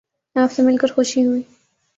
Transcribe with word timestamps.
آپ 0.35 0.51
سے 0.51 0.61
مل 0.61 0.77
کر 0.77 0.87
خوشی 0.87 1.25
ہوئی 1.25 1.41